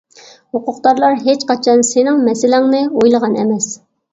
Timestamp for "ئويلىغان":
2.89-3.41